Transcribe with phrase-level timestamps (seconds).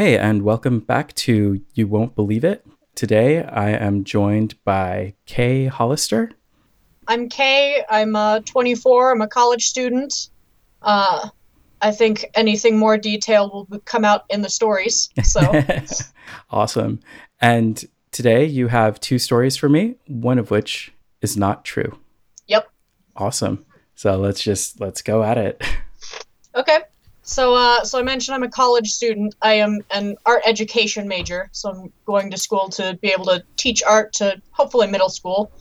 [0.00, 2.64] Hey, and welcome back to You Won't Believe It.
[2.94, 6.30] Today I am joined by Kay Hollister.
[7.06, 7.84] I'm Kay.
[7.90, 9.12] I'm uh, 24.
[9.12, 10.30] I'm a college student.
[10.80, 11.28] Uh,
[11.82, 15.10] I think anything more detailed will come out in the stories.
[15.22, 15.42] So
[16.50, 17.00] awesome.
[17.38, 21.98] And today you have two stories for me, one of which is not true.
[22.46, 22.70] Yep.
[23.16, 23.66] Awesome.
[23.96, 25.62] So let's just let's go at it.
[26.52, 26.80] Okay.
[27.22, 29.34] So, uh, so I mentioned I'm a college student.
[29.42, 33.44] I am an art education major, so I'm going to school to be able to
[33.56, 35.52] teach art to hopefully middle school.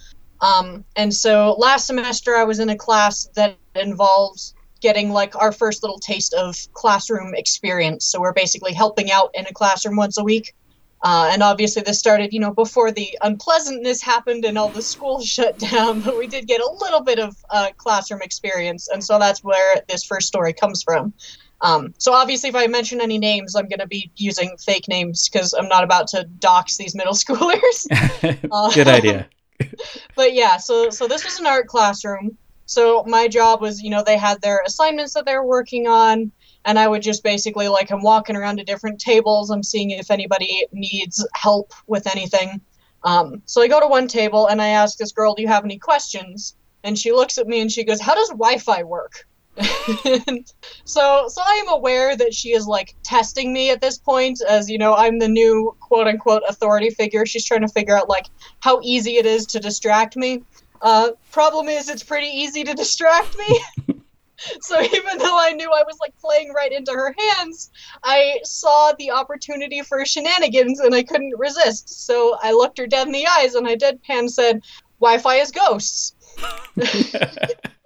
[0.41, 5.51] Um, and so last semester I was in a class that involves getting like our
[5.51, 8.05] first little taste of classroom experience.
[8.05, 10.53] So we're basically helping out in a classroom once a week.
[11.01, 15.26] Uh, and obviously, this started, you know, before the unpleasantness happened and all the schools
[15.27, 16.01] shut down.
[16.01, 19.81] But we did get a little bit of uh, classroom experience, and so that's where
[19.87, 21.13] this first story comes from.
[21.62, 25.27] Um, so obviously, if I mention any names, I'm going to be using fake names
[25.27, 27.88] because I'm not about to dox these middle schoolers.
[28.51, 29.27] uh, Good idea.
[30.16, 32.38] but yeah, so so this was an art classroom.
[32.66, 36.32] So my job was, you know, they had their assignments that they were working on,
[36.66, 39.49] and I would just basically like I'm walking around to different tables.
[39.49, 42.62] I'm seeing if anybody needs help with anything.
[43.04, 45.66] Um, so I go to one table and I ask this girl, "Do you have
[45.66, 49.27] any questions?" And she looks at me and she goes, "How does Wi-Fi work?"
[50.85, 54.70] So so I am aware that she is like testing me at this point as
[54.70, 57.26] you know I'm the new quote unquote authority figure.
[57.26, 58.27] She's trying to figure out like
[58.62, 60.43] how easy it is to distract me.
[60.82, 63.60] Uh, problem is it's pretty easy to distract me.
[64.62, 67.69] so even though I knew I was like playing right into her hands,
[68.03, 72.06] I saw the opportunity for shenanigans and I couldn't resist.
[72.06, 74.62] So I looked her dead in the eyes and I deadpan said,
[75.01, 76.16] "Wi-Fi is ghosts."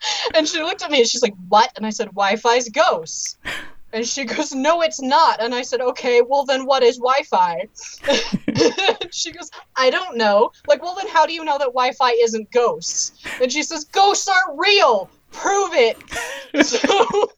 [0.34, 3.36] and she looked at me and she's like, "What?" And I said, "Wi-Fi's ghosts."
[3.92, 7.68] And she goes, "No, it's not." And I said, "Okay, well then, what is Wi-Fi?"
[9.12, 12.50] she goes, "I don't know." Like, well then, how do you know that Wi-Fi isn't
[12.50, 13.12] ghosts?
[13.40, 15.08] And she says, "Ghosts aren't real.
[15.30, 15.96] Prove it."
[16.66, 17.30] so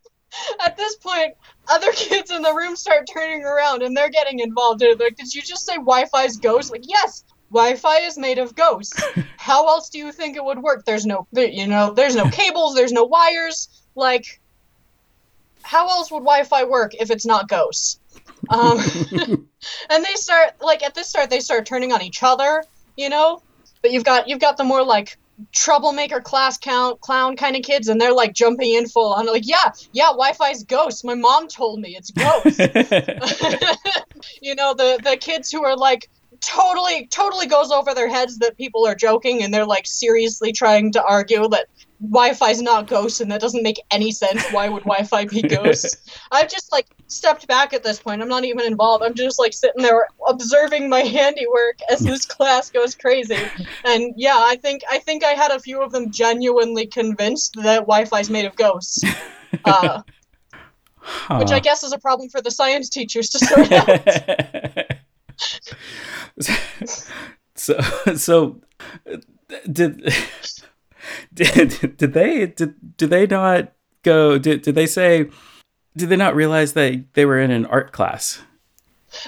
[0.65, 1.35] at this point,
[1.69, 4.81] other kids in the room start turning around and they're getting involved.
[4.81, 9.03] They're like, "Did you just say Wi-Fi's ghosts?" Like, yes, Wi-Fi is made of ghosts.
[9.37, 10.85] How else do you think it would work?
[10.85, 13.69] There's no, you know, there's no cables, there's no wires.
[13.95, 14.41] Like,
[15.63, 17.99] how else would Wi-Fi work if it's not ghosts?
[18.49, 18.79] Um,
[19.91, 22.65] and they start like at this start they start turning on each other,
[22.97, 23.43] you know.
[23.83, 25.17] But you've got you've got the more like
[25.53, 29.47] troublemaker class count clown kind of kids and they're like jumping in full on like
[29.47, 32.59] yeah yeah wi-fi's ghosts my mom told me it's ghosts
[34.43, 38.57] you know the the kids who are like totally totally goes over their heads that
[38.57, 41.67] people are joking and they're like seriously trying to argue that
[42.01, 44.45] Wi-Fi's not ghosts and that doesn't make any sense.
[44.53, 45.97] Why would Wi-Fi be ghosts?
[46.31, 48.23] I've just like stepped back at this point.
[48.23, 49.03] I'm not even involved.
[49.03, 53.39] I'm just like sitting there observing my handiwork as this class goes crazy.
[53.85, 57.81] And yeah, I think I think I had a few of them genuinely convinced that
[57.81, 59.03] Wi-Fi's made of ghosts.
[59.65, 60.03] Uh,
[60.99, 61.39] huh.
[61.39, 64.88] Which I guess is a problem for the science teachers to sort out.
[67.55, 67.81] so
[68.15, 68.61] so
[69.71, 70.13] did
[71.35, 73.73] did did they did did they not
[74.03, 75.29] go did did they say
[75.97, 78.41] did they not realize that they were in an art class?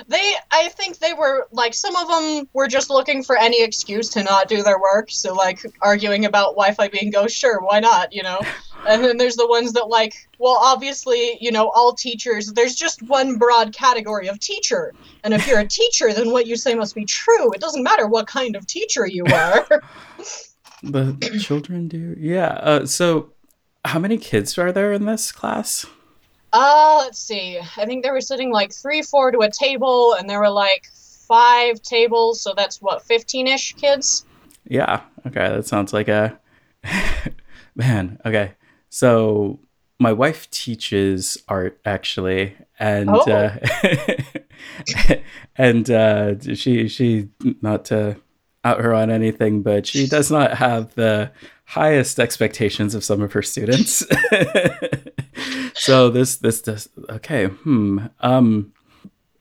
[0.08, 4.08] They i think they were like some of them were just looking for any excuse
[4.10, 5.10] to not do their work.
[5.10, 8.40] So like arguing about wi-fi being ghost sure why not you know
[8.86, 13.02] and then there's the ones that like well obviously you know all teachers there's just
[13.02, 14.92] one broad category of teacher.
[15.24, 17.52] And if you're a teacher then what you say must be true.
[17.52, 19.66] It doesn't matter what kind of teacher you are.
[20.82, 22.16] The children do?
[22.18, 23.32] Yeah uh, so
[23.84, 25.86] how many kids are there in this class?
[26.52, 27.58] Uh let's see.
[27.76, 30.88] I think they were sitting like three four to a table and there were like
[31.28, 34.24] five tables so that's what 15ish kids?
[34.64, 35.02] Yeah.
[35.26, 36.38] Okay that sounds like a
[37.74, 38.18] man.
[38.24, 38.52] Okay
[38.90, 39.60] so
[40.00, 43.20] my wife teaches art actually, and oh.
[43.30, 45.14] uh,
[45.56, 47.28] and uh, she she
[47.62, 48.16] not to
[48.64, 51.30] out her on anything, but she does not have the
[51.66, 54.04] highest expectations of some of her students.
[55.74, 57.46] so this this does okay.
[57.46, 58.06] Hmm.
[58.20, 58.72] Um.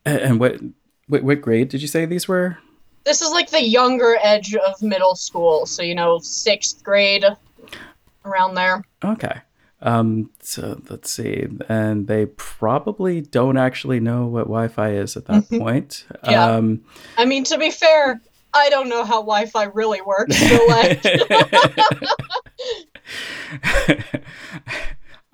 [0.06, 0.60] And what,
[1.08, 2.58] what what grade did you say these were?
[3.04, 7.26] This is like the younger edge of middle school, so you know sixth grade
[8.26, 8.84] around there.
[9.04, 9.42] Okay.
[9.82, 11.48] Um, so let's see.
[11.70, 15.60] And they probably don't actually know what Wi Fi is at that mm-hmm.
[15.60, 16.06] point.
[16.26, 16.46] yeah.
[16.46, 16.84] Um,
[17.18, 18.22] I mean, to be fair,
[18.54, 20.38] I don't know how Wi Fi really works.
[20.38, 21.06] So, like.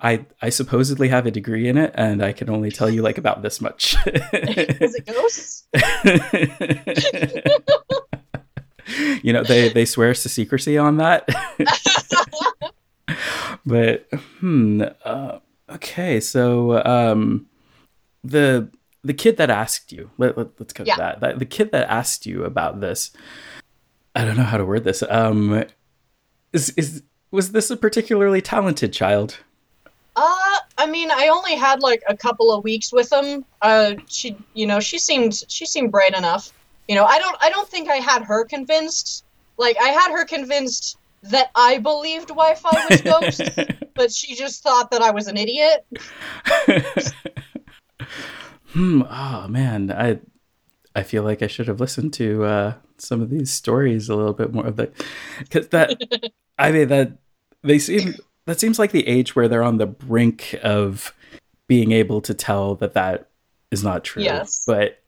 [0.06, 3.18] I I supposedly have a degree in it, and I can only tell you like
[3.18, 3.96] about this much.
[4.06, 5.64] Is it ghosts?
[9.22, 11.28] you know, they they swear to secrecy on that.
[13.66, 14.08] But
[14.38, 14.82] hmm.
[15.04, 15.38] Uh,
[15.70, 17.46] okay, so um,
[18.24, 18.70] the
[19.04, 20.10] the kid that asked you.
[20.18, 20.94] Let, let us go Yeah.
[20.94, 21.20] to that.
[21.20, 21.38] that.
[21.38, 23.12] The kid that asked you about this.
[24.14, 25.02] I don't know how to word this.
[25.08, 25.64] Um,
[26.52, 29.38] is is was this a particularly talented child?
[30.16, 33.44] Uh, I mean, I only had like a couple of weeks with him.
[33.60, 36.52] Uh, she, you know, she seemed she seemed bright enough.
[36.88, 39.24] You know, I don't I don't think I had her convinced.
[39.58, 40.98] Like I had her convinced
[41.30, 43.56] that I believed Wi-Fi was ghosts,
[43.94, 45.86] but she just thought that I was an idiot.
[48.68, 49.02] hmm.
[49.08, 50.20] Oh man, I
[50.94, 54.32] I feel like I should have listened to uh, some of these stories a little
[54.32, 54.90] bit more of the
[55.38, 56.00] because that
[56.58, 57.12] I mean that
[57.62, 58.14] they seem
[58.46, 61.14] that seems like the age where they're on the brink of
[61.66, 63.28] being able to tell that that
[63.70, 64.22] is not true.
[64.22, 64.64] Yes.
[64.66, 65.02] But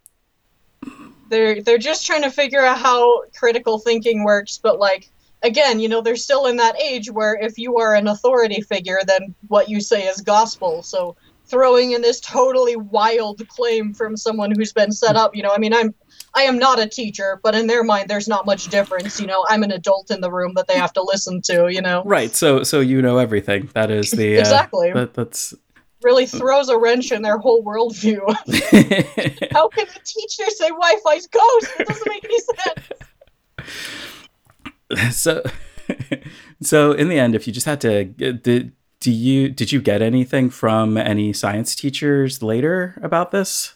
[1.31, 5.11] They're they're just trying to figure out how critical thinking works, but like
[5.49, 9.01] again, you know, they're still in that age where if you are an authority figure,
[9.07, 10.83] then what you say is gospel.
[10.83, 11.17] So
[11.47, 15.59] throwing in this totally wild claim from someone who's been set up, you know, I
[15.59, 15.95] mean, I'm
[16.35, 19.19] I am not a teacher, but in their mind, there's not much difference.
[19.19, 21.73] You know, I'm an adult in the room that they have to listen to.
[21.73, 23.71] You know, right, so so you know everything.
[23.73, 24.93] That is the uh, Exactly.
[24.93, 25.55] That, that's
[26.03, 28.21] really throws a wrench in their whole worldview.
[29.53, 31.69] How can a teacher say Wi-Fi's ghost?
[31.81, 34.15] It doesn't make any sense.
[35.13, 35.43] so
[36.63, 40.03] so in the end if you just had to did do you did you get
[40.03, 43.75] anything from any science teachers later about this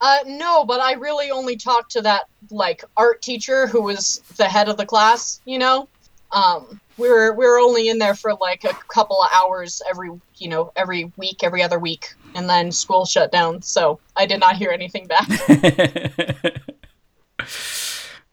[0.00, 4.44] Uh, no, but I really only talked to that like art teacher who was the
[4.44, 5.40] head of the class.
[5.44, 5.88] You know,
[6.30, 10.10] um, we were we were only in there for like a couple of hours every
[10.36, 13.62] you know every week, every other week, and then school shut down.
[13.62, 15.28] So I did not hear anything back.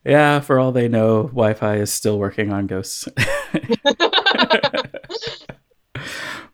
[0.06, 3.08] yeah for all they know wi-fi is still working on ghosts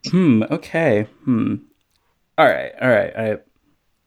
[0.10, 1.56] hmm okay hmm
[2.38, 3.38] all right all right i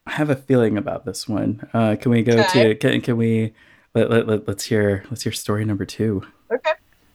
[0.07, 2.75] I have a feeling about this one uh can we go Okay.
[2.75, 3.55] to can, can we
[3.95, 6.73] let, let, let, let's hear let's hear story number two okay.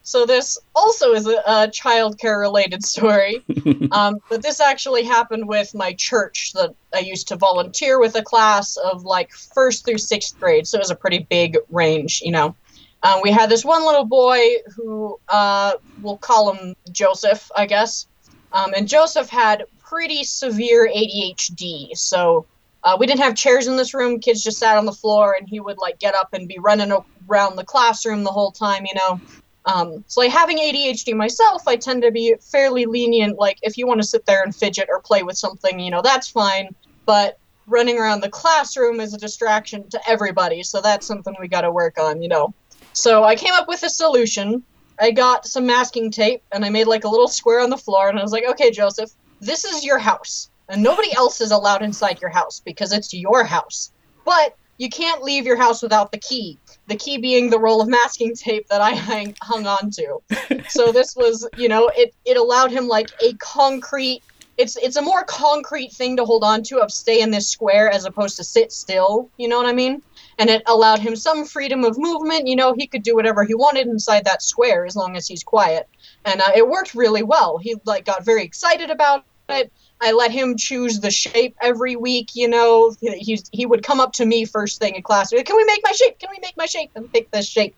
[0.10, 3.44] So this also is a, a childcare related story.
[3.92, 8.24] um, but this actually happened with my church that I used to volunteer with a
[8.24, 12.32] class of like first through sixth grade, so it was a pretty big range, you
[12.32, 12.56] know.
[13.04, 14.42] Um, we had this one little boy
[14.76, 18.08] who uh, we'll call him Joseph, I guess,
[18.52, 21.96] um, and Joseph had pretty severe ADHD.
[21.96, 22.48] So
[22.84, 25.48] uh, we didn't have chairs in this room; kids just sat on the floor, and
[25.48, 26.92] he would like get up and be running
[27.30, 29.22] around the classroom the whole time, you know.
[29.70, 33.38] Um, so like having ADHD myself, I tend to be fairly lenient.
[33.38, 36.02] Like if you want to sit there and fidget or play with something, you know,
[36.02, 36.76] that's fine.
[37.06, 37.38] But
[37.68, 41.72] running around the classroom is a distraction to everybody, so that's something we got to
[41.72, 42.54] work on, you know.
[42.94, 44.64] So I came up with a solution.
[45.00, 48.10] I got some masking tape and I made like a little square on the floor,
[48.10, 51.84] and I was like, okay, Joseph, this is your house, and nobody else is allowed
[51.84, 53.92] inside your house because it's your house.
[54.26, 56.58] But you can't leave your house without the key.
[56.88, 60.64] The key being the roll of masking tape that I hang, hung on to.
[60.70, 64.24] so this was, you know, it, it allowed him like a concrete.
[64.58, 67.90] It's it's a more concrete thing to hold on to of stay in this square
[67.90, 69.30] as opposed to sit still.
[69.38, 70.02] You know what I mean?
[70.38, 72.48] And it allowed him some freedom of movement.
[72.48, 75.44] You know, he could do whatever he wanted inside that square as long as he's
[75.44, 75.88] quiet.
[76.26, 77.58] And uh, it worked really well.
[77.58, 79.72] He like got very excited about it.
[80.02, 82.30] I let him choose the shape every week.
[82.34, 85.30] You know, he he would come up to me first thing in class.
[85.30, 86.20] Can we make my shape?
[86.20, 86.92] Can we make my shape?
[86.96, 87.76] And pick this shape.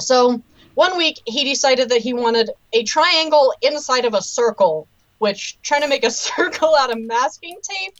[0.00, 0.42] So
[0.74, 4.86] one week he decided that he wanted a triangle inside of a circle,
[5.18, 7.94] which trying to make a circle out of masking tape.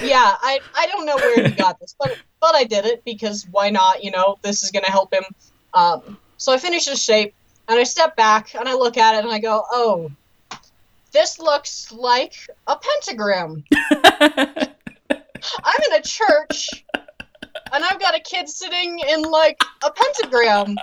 [0.00, 3.46] yeah, I I don't know where he got this, but but I did it because
[3.50, 4.02] why not?
[4.02, 5.24] You know, this is gonna help him.
[5.74, 7.34] Um, so I finish his shape
[7.68, 10.10] and I step back and I look at it and I go, oh,
[11.16, 12.34] this looks like
[12.66, 13.64] a pentagram.
[13.74, 14.66] I'm
[15.86, 16.84] in a church
[17.72, 20.76] and I've got a kid sitting in like a pentagram.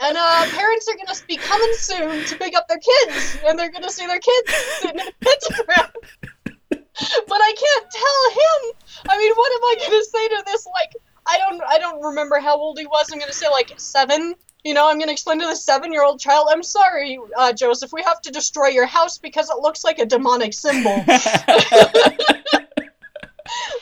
[0.00, 3.70] And uh, parents are gonna be coming soon to pick up their kids, and they're
[3.70, 5.92] gonna see their kids sitting in a pentagram.
[6.24, 8.72] but I can't tell him.
[9.10, 10.66] I mean, what am I gonna say to this?
[10.66, 10.96] Like,
[11.28, 13.12] I don't, I don't remember how old he was.
[13.12, 14.34] I'm gonna say like seven.
[14.64, 16.46] You know, I'm gonna explain to the seven-year-old child.
[16.50, 17.92] I'm sorry, uh, Joseph.
[17.92, 21.04] We have to destroy your house because it looks like a demonic symbol.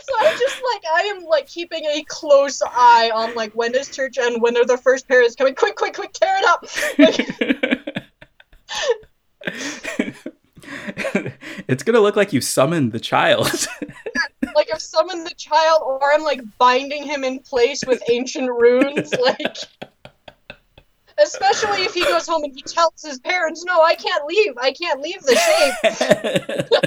[0.00, 3.88] So I'm just like I am like keeping a close eye on like when is
[3.88, 5.54] church and When are the first parents coming?
[5.54, 6.64] Quick, quick, quick, tear it up!
[6.99, 7.18] Like,
[11.68, 13.68] it's gonna look like you summoned the child.
[14.54, 19.12] like I've summoned the child, or I'm like binding him in place with ancient runes,
[19.14, 19.56] like.
[21.32, 24.58] Especially if he goes home and he tells his parents, "No, I can't leave.
[24.58, 26.80] I can't leave the shape."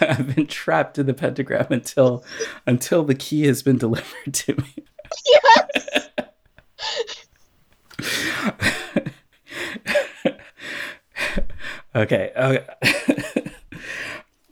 [0.00, 2.24] I've been trapped in the pentagram until
[2.66, 4.74] until the key has been delivered to me.
[5.26, 6.08] Yes.
[11.94, 12.32] okay.
[12.32, 12.32] Okay.
[12.36, 12.58] Uh,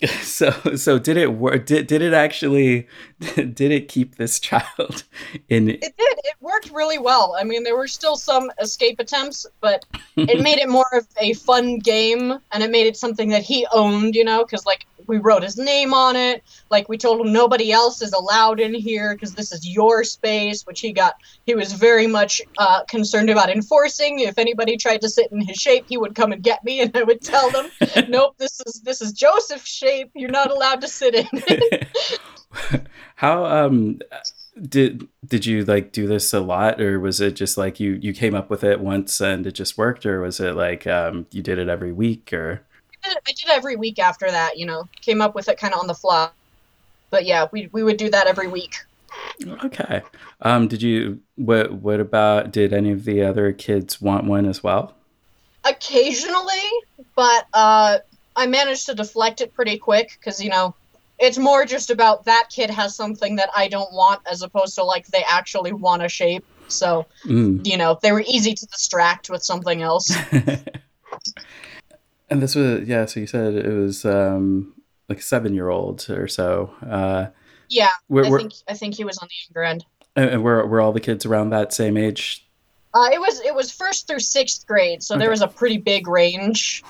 [0.23, 2.87] so so did it work did, did it actually
[3.35, 5.05] did it keep this child
[5.49, 5.93] in it did.
[5.99, 7.37] It worked really well.
[7.39, 9.85] I mean there were still some escape attempts but
[10.17, 13.67] it made it more of a fun game and it made it something that he
[13.73, 16.45] owned you know because like we wrote his name on it.
[16.71, 20.65] Like we told him nobody else is allowed in here because this is your space,
[20.67, 21.15] which he got.
[21.47, 24.21] He was very much uh, concerned about enforcing.
[24.21, 26.97] If anybody tried to sit in his shape, he would come and get me, and
[26.97, 27.71] I would tell them,
[28.09, 30.11] "Nope, this is this is Joseph's shape.
[30.15, 31.27] You're not allowed to sit in."
[33.17, 34.01] How um
[34.61, 38.13] did did you like do this a lot or was it just like you you
[38.13, 41.43] came up with it once and it just worked or was it like um you
[41.43, 42.67] did it every week or
[43.27, 44.59] I did every week after that.
[44.59, 46.31] You know, came up with it kind of on the fly.
[47.11, 48.75] But yeah, we we would do that every week.
[49.65, 50.03] Okay.
[50.43, 54.63] Um, did you what what about did any of the other kids want one as
[54.63, 54.95] well?
[55.65, 56.63] Occasionally,
[57.15, 57.99] but uh,
[58.37, 60.75] I managed to deflect it pretty quick because you know
[61.19, 64.85] it's more just about that kid has something that I don't want as opposed to
[64.85, 66.45] like they actually want a shape.
[66.69, 67.65] So mm.
[67.67, 70.15] you know they were easy to distract with something else.
[72.31, 73.07] And this was yeah.
[73.07, 74.75] So you said it was um,
[75.09, 76.75] like seven year old or so.
[76.87, 77.27] Uh,
[77.69, 79.85] yeah, we're, I think I think he was on the younger end.
[80.17, 82.47] And were were all the kids around that same age?
[82.95, 85.21] Uh, it was it was first through sixth grade, so okay.
[85.21, 86.83] there was a pretty big range.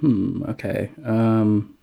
[0.00, 0.42] Hmm.
[0.48, 0.90] Okay.
[1.04, 1.74] Um.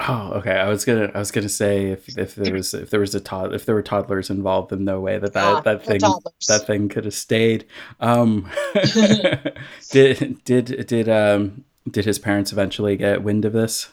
[0.00, 0.52] Oh, okay.
[0.52, 3.20] I was gonna I was gonna say if, if there was if there was a
[3.20, 6.00] tod- if there were toddlers involved, then no way that that, ah, that thing
[6.48, 7.66] that thing could have stayed.
[7.98, 8.48] Um,
[9.90, 13.88] did did did um did his parents eventually get wind of this?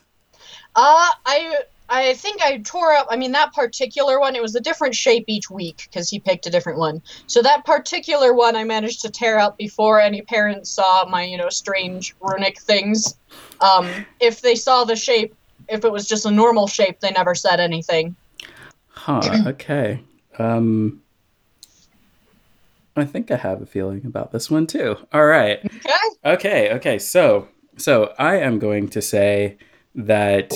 [0.75, 3.07] Uh, I I think I tore up.
[3.09, 6.47] I mean, that particular one, it was a different shape each week because he picked
[6.47, 7.01] a different one.
[7.27, 11.37] So that particular one, I managed to tear up before any parents saw my, you
[11.37, 13.17] know, strange runic things.
[13.61, 15.35] Um, if they saw the shape,
[15.69, 18.15] if it was just a normal shape, they never said anything.
[18.89, 19.21] Huh.
[19.47, 20.01] Okay.
[20.37, 21.01] Um,
[22.97, 24.97] I think I have a feeling about this one too.
[25.13, 25.59] All right.
[25.63, 25.91] Okay.
[26.25, 26.73] Okay.
[26.73, 26.99] Okay.
[26.99, 27.47] So
[27.77, 29.57] so I am going to say
[29.93, 30.53] that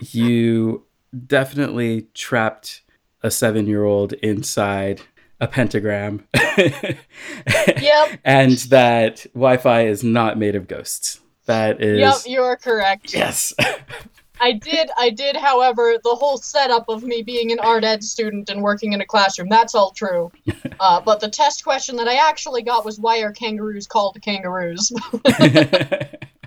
[0.00, 0.84] you
[1.26, 2.82] definitely trapped
[3.22, 5.02] a seven year old inside
[5.40, 6.26] a pentagram.
[6.58, 8.18] yep.
[8.24, 11.20] And that Wi Fi is not made of ghosts.
[11.46, 12.00] That is.
[12.00, 13.14] Yep, you are correct.
[13.14, 13.52] Yes.
[14.40, 18.48] I did, I did, however, the whole setup of me being an art ed student
[18.50, 20.30] and working in a classroom, that's all true.
[20.80, 24.92] Uh, but the test question that I actually got was why are kangaroos called kangaroos?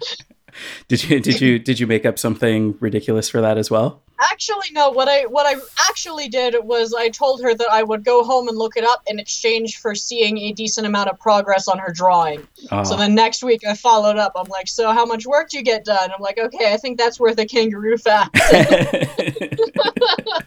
[0.88, 4.02] did you did you did you make up something ridiculous for that as well?
[4.20, 4.90] Actually, no.
[4.90, 8.48] What I what I actually did was I told her that I would go home
[8.48, 11.92] and look it up in exchange for seeing a decent amount of progress on her
[11.92, 12.48] drawing.
[12.72, 12.84] Oh.
[12.84, 14.34] So then next week I followed up.
[14.36, 16.12] I'm like, so how much work do you get done?
[16.12, 18.40] I'm like, okay, I think that's worth a kangaroo fact.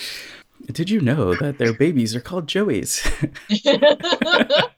[0.72, 3.02] did you know that their babies are called Joeys?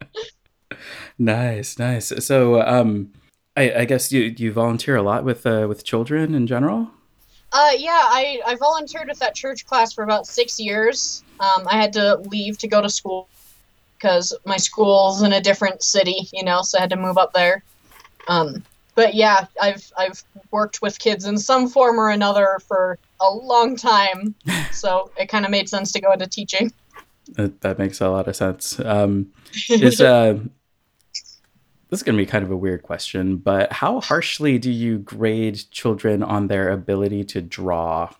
[1.19, 2.13] nice, nice.
[2.25, 3.13] So, um,
[3.57, 6.91] I, I guess you you volunteer a lot with uh, with children in general.
[7.53, 11.23] Uh, yeah, I, I volunteered with that church class for about six years.
[11.39, 13.29] Um, I had to leave to go to school
[13.97, 17.33] because my school's in a different city, you know, so I had to move up
[17.33, 17.63] there.
[18.27, 18.65] Um,
[18.97, 23.77] but yeah, I've I've worked with kids in some form or another for a long
[23.77, 24.35] time,
[24.73, 26.73] so it kind of made sense to go into teaching.
[27.37, 28.81] That, that makes a lot of sense.
[28.81, 29.33] Um,
[29.69, 30.41] is uh,
[31.95, 34.99] this is going to be kind of a weird question, but how harshly do you
[34.99, 38.13] grade children on their ability to draw?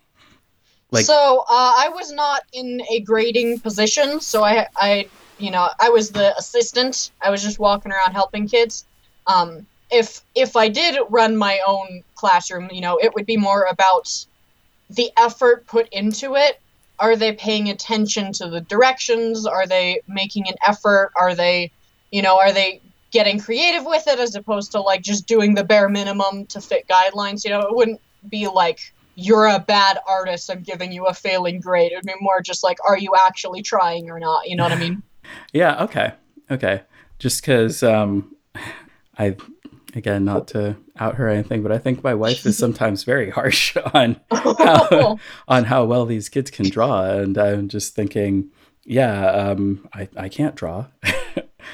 [0.93, 5.69] Like, so uh, I was not in a grading position, so I, I, you know,
[5.81, 7.11] I was the assistant.
[7.21, 8.87] I was just walking around helping kids.
[9.27, 13.65] Um, if if I did run my own classroom, you know, it would be more
[13.65, 14.09] about
[14.89, 16.61] the effort put into it.
[17.01, 19.47] Are they paying attention to the directions?
[19.47, 21.11] Are they making an effort?
[21.17, 21.73] Are they,
[22.13, 22.81] you know, are they
[23.15, 26.87] getting creative with it as opposed to like just doing the bare minimum to fit
[26.89, 27.45] guidelines.
[27.45, 30.51] You know, it wouldn't be like you're a bad artist.
[30.51, 31.93] I'm giving you a failing grade.
[31.93, 34.49] It would be more just like, are you actually trying or not?
[34.49, 35.03] You know what I mean?
[35.53, 35.85] yeah.
[35.85, 36.13] Okay.
[36.51, 36.83] Okay.
[37.21, 38.35] Just because um,
[39.17, 39.37] I
[39.95, 43.31] again, not to out her or anything, but I think my wife is sometimes very
[43.31, 48.51] harsh on how, on how well these kids can draw, and I'm just thinking,
[48.85, 50.87] yeah, um, I I can't draw.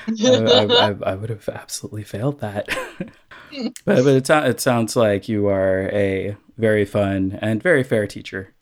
[0.08, 2.68] I, I, I, would have absolutely failed that.
[2.98, 8.54] but but it, it sounds like you are a very fun and very fair teacher.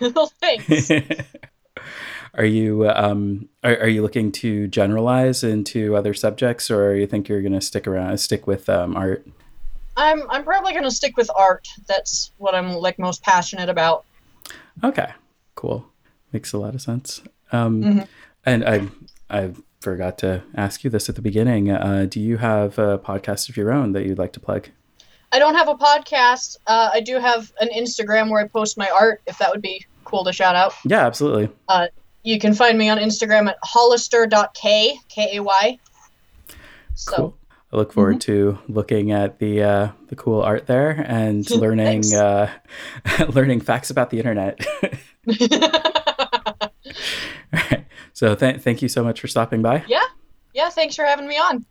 [0.00, 0.90] well, thanks.
[2.34, 7.06] are you um are, are you looking to generalize into other subjects, or do you
[7.06, 9.26] think you're going to stick around stick with um, art?
[9.96, 11.68] I'm I'm probably gonna stick with art.
[11.86, 14.04] That's what I'm like most passionate about.
[14.82, 15.12] Okay,
[15.54, 15.86] cool.
[16.32, 17.22] Makes a lot of sense.
[17.52, 18.08] Um, Mhm.
[18.46, 18.88] And I
[19.28, 21.70] I forgot to ask you this at the beginning.
[21.70, 24.68] Uh, do you have a podcast of your own that you'd like to plug?
[25.32, 26.58] I don't have a podcast.
[26.66, 29.22] Uh, I do have an Instagram where I post my art.
[29.26, 30.74] If that would be cool to shout out.
[30.84, 31.48] Yeah, absolutely.
[32.22, 35.78] You can find me on Instagram at hollister.k k a y.
[36.94, 37.36] So Cool.
[37.72, 42.50] I look forward to looking at the uh, the cool art there and learning uh,
[43.28, 44.60] learning facts about the internet.
[47.52, 47.79] All right.
[48.12, 49.84] So th- thank you so much for stopping by.
[49.88, 50.02] yeah,
[50.54, 50.68] Yeah.
[50.70, 51.64] thanks for having me on.